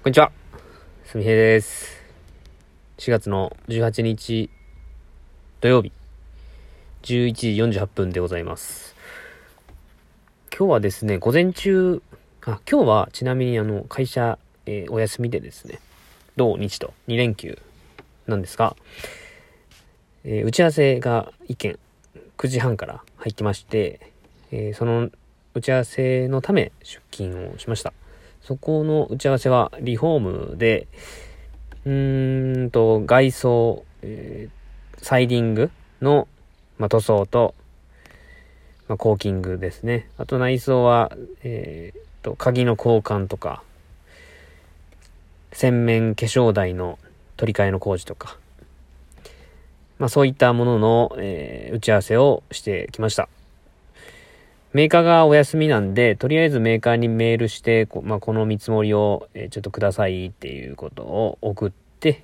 [0.00, 0.30] こんにちは。
[1.04, 2.00] すみへいです。
[2.98, 4.48] 4月の18日
[5.60, 5.90] 土曜日、
[7.02, 8.94] 11時48分でございます。
[10.56, 12.00] 今日はですね、午前中、
[12.46, 15.80] あ、今日はちなみにあの、会社、えーお休みでですね、
[16.36, 17.58] 土日と2連休
[18.28, 18.76] なんですが、
[20.22, 21.78] えー打ち合わせが1件
[22.36, 24.12] 9時半から入ってまして、
[24.52, 25.10] えーその
[25.54, 27.92] 打ち合わせのため出勤をしました。
[28.48, 30.20] そこの打ち合わせはリフォー
[30.52, 30.86] ムで、
[31.84, 34.58] うーんと、外装、えー
[35.02, 36.26] サイディングの、
[36.78, 37.54] まあ、塗装と、
[38.88, 40.08] まあ、コーキングですね。
[40.16, 41.12] あと内装は、
[41.44, 43.62] えーと、鍵の交換とか、
[45.52, 46.98] 洗面化粧台の
[47.36, 48.38] 取り替えの工事とか、
[49.98, 53.28] まあそういったものの、えー打ち合わせをしてきました。
[54.74, 62.22] メーカーがお休みなんで、とりあえずメーカーにメールして、こ,、まあ、この見積もりを、えちょっとくださいっていうことを送って、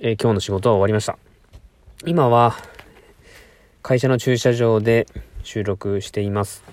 [0.00, 1.18] え今日の仕事は終わりました。
[2.06, 2.56] 今は、
[3.82, 5.06] 会社の駐車場で
[5.42, 6.64] 収録しています。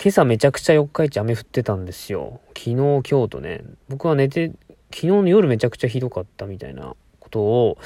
[0.00, 2.40] 今朝めちゃくちゃ四日市雨降ってたんですよ。
[2.56, 3.64] 昨日、今日とね。
[3.88, 4.52] 僕は寝て、
[4.92, 7.78] 昨日の夜めちゃくちゃひどかったみたいなことを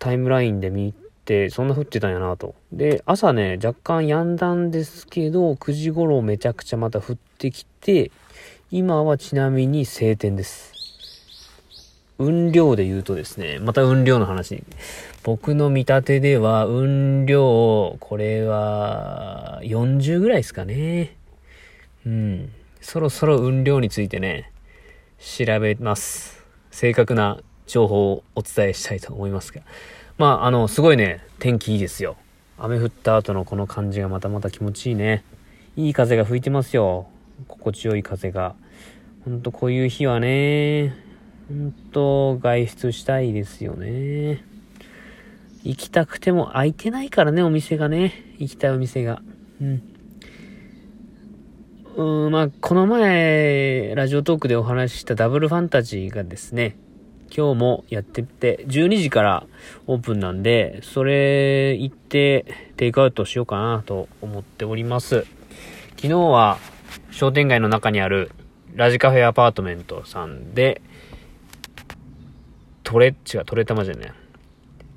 [0.00, 1.03] タイムラインで見て、
[1.50, 2.54] そんな降ってたんやなと。
[2.72, 8.10] で、朝ね、若干止んだんですけど、9時頃めちゃくちゃまた降ってきて、
[8.70, 10.74] 今はちなみに晴天です。
[12.18, 14.62] 雲量で言うとですね、また雲量の話。
[15.22, 21.16] 僕の見立てでは、雲量、これは、40ぐらいですかね。
[22.06, 22.52] うん。
[22.80, 24.52] そろそろ雲量についてね、
[25.18, 26.44] 調べます。
[26.70, 29.62] 正確な情報をお伝えしたいと思いますが。
[30.16, 32.16] まあ、あの、すごいね、天気いいですよ。
[32.56, 35.24] 雨降った後のこの感じがまたまた気持ちいいね。
[35.76, 37.08] いい風が吹いてますよ。
[37.48, 38.54] 心地よい風が。
[39.24, 40.94] ほんとこういう日はね、
[41.48, 44.44] ほんと外出したいですよね。
[45.64, 48.12] 行きたくても空いてないからね、お店がね。
[48.38, 49.20] 行きたいお店が。
[49.60, 49.82] うん。
[51.96, 56.76] うん、まあ、この前、ラジオトークでお話ししたダブルファンタジーがですね、
[57.36, 59.46] 今日もやってて、12時から
[59.88, 62.46] オープンなんで、それ行って
[62.76, 65.26] テイクアウトしようかなと思っております。
[65.96, 66.58] 昨日は
[67.10, 68.30] 商店街の中にある
[68.74, 70.80] ラジカフェアパートメントさんで、
[72.84, 74.12] トレ、違う、トレタマじゃね。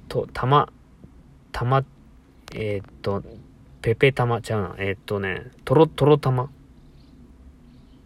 [0.07, 0.69] と、たま、
[1.51, 1.83] たま、
[2.53, 3.23] えーっと、
[3.81, 4.75] ペペタマ、違うな。
[4.77, 6.51] えーっとね、トロ、トロタマ。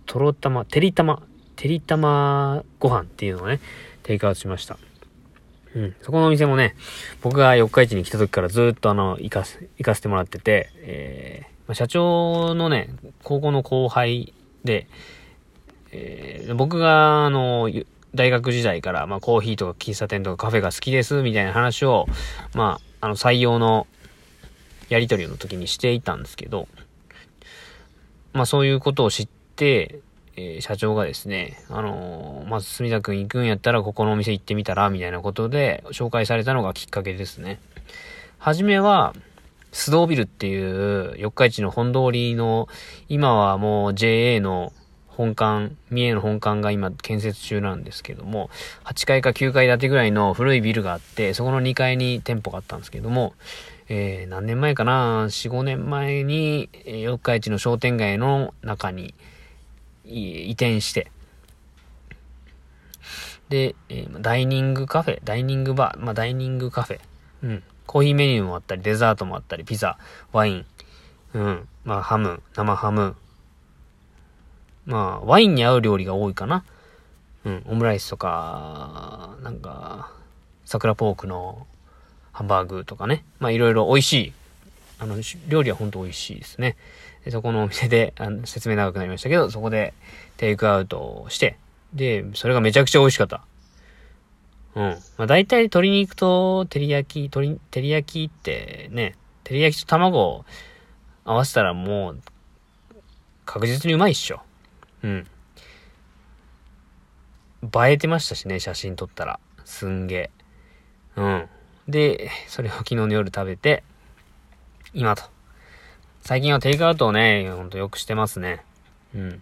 [0.05, 1.21] トロタマ、テリタマ、
[1.57, 3.59] テリタマご飯っていうのをね、
[4.03, 4.77] テイクアウトしました。
[5.75, 5.95] うん。
[6.01, 6.75] そこのお店もね、
[7.21, 12.89] 僕が四日市に来た時からずっとあの、行かせ、行かせてもらってて、えーま社長のね、
[13.23, 14.87] 高校の後輩で、
[15.91, 17.69] えー僕があの、
[18.13, 22.07] 大学時代から、まあコーヒーとか喫茶店とかカフェが好きです、みたいな話を、
[22.53, 23.87] まあ、あの、採用の
[24.89, 26.67] やり取りの時にしていたんですけど、
[28.33, 29.99] まあそういうことを知って、
[30.35, 37.59] えー社長がですね、あのーまず墨田くん行くんやったらここのお店行ってみたら、みたいなことで紹介されたのがきっかけですね。
[38.37, 39.13] はじめは、
[39.71, 42.67] 須藤ビルっていう四日市の本通りの、
[43.07, 44.73] 今はもう JA の
[45.07, 48.49] 本館、三重の本館が今建設中なんですけども、
[48.85, 53.33] 8階か9階建てぐらいの古いビルがあって、そこの2階に店舗があったんですけども、
[53.87, 59.13] えー何年前かな ?4、5年前に、四日市の商店街の中に
[60.11, 61.11] 移転して、
[63.49, 66.99] で、えダイニングカフェ、ダイニングバー、まあ、ダイニングカフェ、
[67.43, 69.97] うん、コーヒーメニューもあったり、デザートもあったり、ピザ、
[70.31, 70.65] ワイン、
[71.33, 73.15] うん、まあ、ハム、生ハム、
[74.85, 76.63] まあ、ワインに合う料理が多いかな。
[77.43, 80.11] うん、オムライスとか、なんか、
[80.65, 81.67] 桜ポークの
[82.31, 83.25] ハンバーグとかね。
[83.39, 84.33] まあ、いろいろ美味しい。
[84.99, 85.17] あの、
[85.47, 86.77] 料理は本当美味しいですね。
[87.25, 89.93] でそこのお店で、あの説明長くなりましたけど、そこで
[90.37, 91.57] テイクアウトして、
[91.93, 93.43] で、それがめちゃくちゃ美味しかった。
[94.75, 94.83] うん。
[95.17, 100.45] まあ、大体鶏肉と照り焼き、鶏、照り焼きってね、照り焼きと卵を
[101.25, 102.21] 合わせたらもう、
[103.45, 104.41] 確実にうまいっしょ。
[105.03, 105.27] うん。
[107.63, 109.39] 映えてましたしね、写真撮ったら。
[109.65, 110.29] すんげえ。
[111.17, 111.49] うん。
[111.87, 113.83] で、それを昨日の夜食べて、
[114.93, 115.23] 今と。
[116.21, 118.63] 最近はテイクアウトをね、ほんとよくしてますね。
[119.15, 119.41] うん。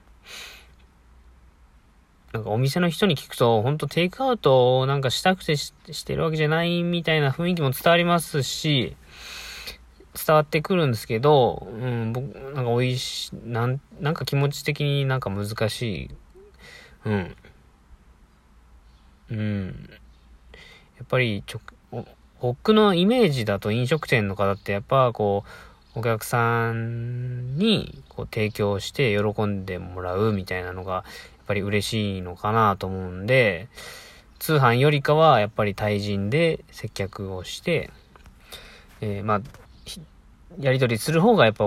[2.31, 8.95] なんかお店の人に聞くと、ほんとテイクアウトをなんかしたくてししてるわけじゃないみたいな雰囲気も伝わりますし、
[10.25, 12.23] 伝わってくるんですけど、うん、僕、
[12.53, 16.09] なんか美味し、なん、なんか気持ち的になんか難しい、
[17.05, 17.35] うん。
[19.31, 19.89] うん。
[20.97, 21.61] やっぱりちょ、
[22.39, 25.49] 僕のイメージだと飲食店の方ってやっぱこう、
[25.95, 31.03] お客さんにこう提供して喜んでもらうみたいなのが、やっ
[31.47, 33.69] ぱり嬉しいのかなと思うんで、
[34.37, 37.89] 通販よりかはやっぱり対人で接客をして、
[39.01, 39.41] えー、まあ、
[40.59, 41.65] やり取りする方がやっぱ、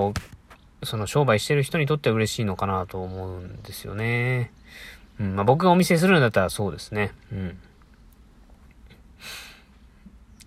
[0.85, 4.53] その商売してる人にとっては嬉しいのかなと思うんですよね。
[5.21, 7.13] うん、まあ僕がお店するんだったらそうですね。
[7.33, 7.59] うん。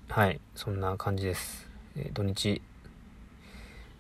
[0.10, 1.69] はい、そんな感じです。
[1.98, 2.62] えー、土日。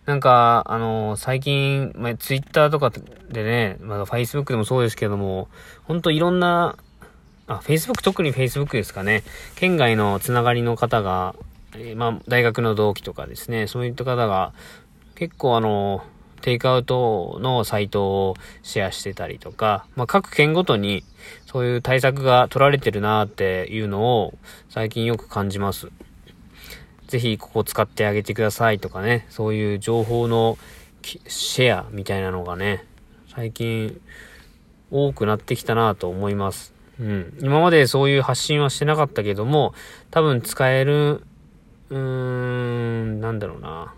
[0.05, 2.91] なんか、あのー、最近、まあ、ツイッターとか
[3.29, 5.47] でね、まだフェイスブックでもそうですけども、
[5.85, 6.77] ほんといろんな、
[7.47, 9.23] あ、Facebook、特に Facebook ですかね。
[9.55, 11.35] 県外のつながりの方が、
[11.73, 14.53] えー、まあ、大学の同期とかですね、そういった方が、
[15.15, 16.03] 結構あの、
[16.41, 21.03] テイクアウトのサイトをシェアしてたりとか、まあ、各県ごとに
[21.47, 24.35] そういう対策が取られてるなっていうのを
[24.69, 25.89] 最近よく感じます。
[27.15, 30.57] ぜひここ使ってあげてくださいとかね、そういう情報の
[31.01, 32.83] シェアみたいなのがね、
[33.33, 34.01] 最近
[34.91, 36.73] 多くなってきたなと思います。
[36.99, 37.37] うん。
[37.39, 39.73] 今までそういう発信はしてなかったけども、
[40.11, 41.23] 多分使える、
[41.89, 43.93] うーん、なんだろうな。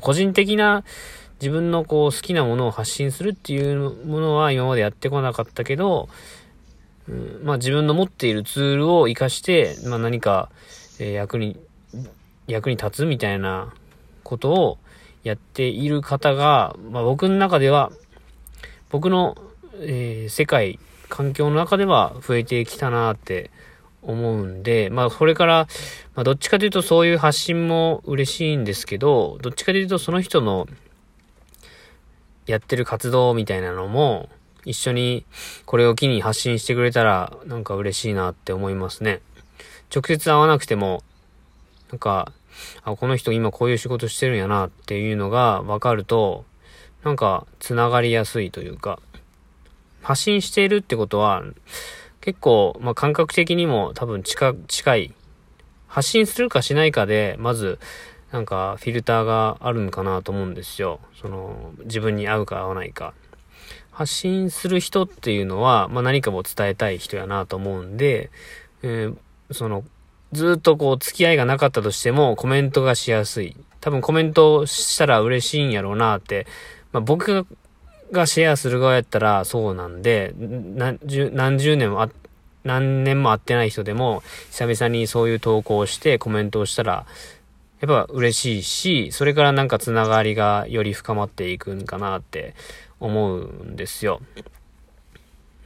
[0.00, 0.84] 個人的な
[1.40, 6.08] 自分のこう好きなものを発信するっていうものは今までやってこなかったけど、
[7.08, 10.48] うん、まあ自分の持っているツールを活かして、まあ何か、
[11.00, 11.58] えー、役に、
[12.46, 13.72] 役に立つみたいな
[14.22, 14.78] ことを
[15.24, 17.90] やっている方が、まあ僕の中では、
[18.90, 19.36] 僕の、
[19.80, 20.78] えー、世界
[21.08, 23.50] 環境の中では増えてきたなって
[24.02, 25.68] 思うんで、まあ、それから、
[26.14, 30.66] まあ、どっちかというとそういう発信も嬉しいんですけど、どっちかというとその人の
[32.46, 34.28] やってる活動みたいなのも、
[34.64, 35.24] 一緒に
[35.64, 39.20] これを機に発信してくれたら、なんか嬉しいなって思いますね。
[39.94, 41.02] 直接会わなくても、
[41.90, 42.32] なんか、
[42.84, 46.44] あ、この人今こういう仕事してるんやなっていうのが分かると、
[47.04, 48.98] なんか、繋がりやすいというか、
[50.02, 51.42] 発信しているってことは、
[52.20, 55.14] 結構、まあ、感覚的にも多分近、近い。
[55.86, 57.78] 発信するかしないかで、まず、
[58.32, 61.00] なんか、フィルターがあるのかなと思うんですよ。
[61.20, 63.14] その、自分に合うか合わないか。
[63.92, 68.30] 発信する人っていうのは、まあ、何かを伝えたい人やなと思うんで、
[68.82, 69.16] えー、
[69.52, 69.84] その、
[70.36, 73.56] ずっとこう、付き合いがなかったとしても、コメントがしやすい。
[73.80, 76.46] 多分コメントしたら嬉しいんやろうなって、
[76.92, 77.46] まあ、僕
[78.12, 82.10] がシェアする側やったらそうなんで、何十何十年もあ、
[82.64, 87.06] 何年も会ってない人でも、久々にそういう投稿をしてコメントをしたら、
[87.80, 92.54] やっぱ嬉しいし、それからなんかつながりがより深まっていくんかなって
[93.00, 94.20] 思うんですよ。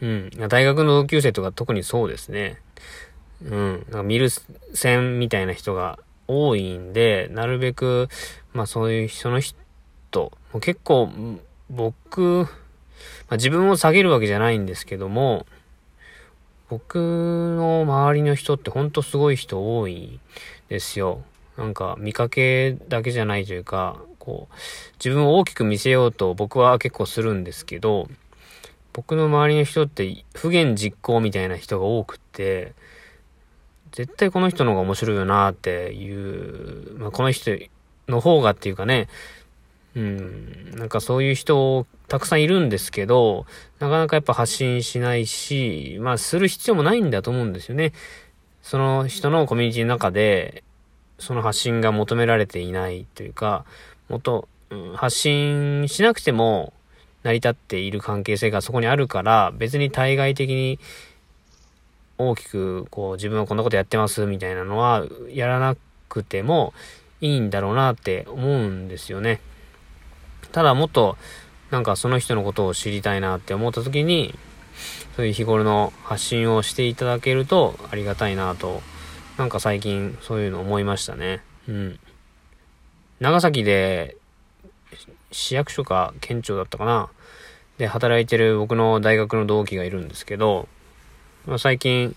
[0.02, 0.30] うん。
[0.48, 2.58] 大学の同級生とか特にそうですね。
[3.44, 3.72] うん。
[3.72, 4.28] なんか見る
[4.74, 8.08] 線みたいな人が多いんで、なるべく、
[8.52, 9.56] まあそういう人の人、
[10.60, 11.10] 結構、
[11.68, 12.48] 僕、
[13.28, 15.46] まあ、自分を下げるわけじゃないんですけども、
[16.68, 20.20] 僕の周りの人ってほんとすごい人多い
[20.68, 21.22] ですよ。
[21.56, 24.54] なんか見かけだけじゃないというか、こう、
[24.98, 28.08] 自分を大きく見せようと僕は結構するんですけど、
[28.92, 32.74] 僕の周りの人って不言実行みたいな人が多くって、
[33.92, 37.50] 絶対この人の方が面白いよなっていう、まあ、この人
[38.08, 39.08] の方がっていうかね、
[39.96, 43.46] うん、なんかそういう人たくさんいるんですけど、
[43.78, 47.92] なかなかやっぱ発信しないし、まあする必要もないんだと思うんですよね。
[48.62, 50.62] その人のコミュニティの中で、
[51.18, 53.64] その発信が求められていないというか、
[54.08, 56.72] もっと、うん、発信しなくても
[57.22, 60.78] 成り立っている関係性がそこにあるから、別に対外的に
[62.28, 65.76] 大きくこう自分はこんなことやってますみたいなのはやらな
[66.08, 66.74] くても
[67.20, 69.40] いいんだろうなって思うんですよね。
[70.52, 71.16] ただもっと、
[71.70, 74.34] なんかその人のことを知りたいなって思った時に、
[75.16, 78.82] そういう日頃の発信をしていただけるとありがたいなと、
[79.38, 81.40] なんか最近そういうの思いましたね。
[81.68, 82.00] うん。
[83.20, 84.16] 長崎で、
[85.30, 87.10] 市役所か県庁だったかな。
[87.78, 90.68] で、働いてる僕の大学の同期がいるんですけど、
[91.46, 92.14] まあ、最近、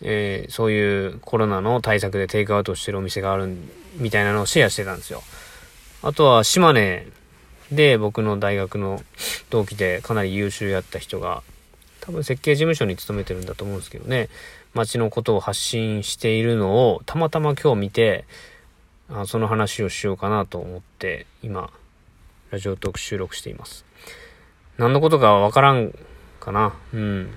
[0.00, 3.48] えー、そういうコロナの対策でテイクアウトしてるお店がある
[3.96, 5.22] みたいなのをシェアしてたんですよ。
[6.02, 7.06] あとは島根
[7.72, 9.02] で、僕の大学の
[9.50, 11.42] 同期でかなり優秀やった人が、
[12.00, 14.28] 多分設計事務所に勤めてるんだと思うんですけどね、
[14.74, 18.24] 街のことを発信しているのをたまたま今日見て、
[19.08, 21.70] あその話をしようかなと思って、今、
[22.50, 23.84] ラジオトーク収録しています。
[24.78, 25.94] 何のことかわからん
[26.40, 26.74] かな。
[26.92, 27.30] うん。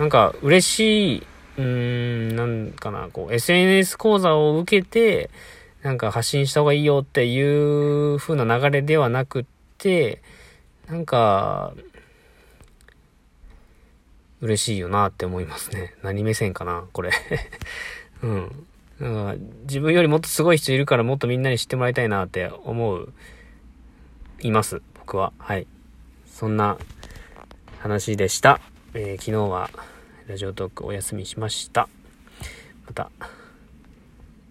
[0.00, 1.22] なんか嬉しい、
[1.58, 1.62] うー
[2.32, 5.28] ん、なんかな、こう、SNS 講座を受けて、
[5.82, 9.44] なんか発信した方がいいよっていう風な流れではなくっ
[9.76, 10.22] て、
[10.88, 11.74] なんか、
[14.40, 15.94] 嬉しいよなって思いますね。
[16.02, 17.10] 何目線かな、これ。
[18.24, 18.66] うん。
[19.00, 23.12] なんか、自分よりもっとすごい人いるからもっとみんなに知ってもらいたいなって思う、
[24.40, 24.80] います。
[24.94, 25.34] 僕は。
[25.36, 25.66] はい。
[26.24, 26.78] そんな
[27.80, 28.62] 話でした。
[28.92, 29.70] えー、昨日は
[30.26, 31.88] ラジオトークお休みしました。
[32.86, 33.10] また、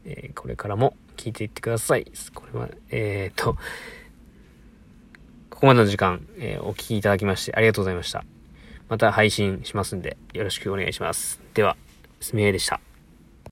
[0.05, 2.09] えー、これからも聞いていってください。
[2.33, 3.55] これは、えー、と、
[5.49, 8.23] ここまでの時間、え、お聴きいただきましてありがとうございました。
[8.87, 11.41] また配信しますんで、よろしくお願いします。
[11.53, 11.75] では、
[12.21, 12.79] すみれでした。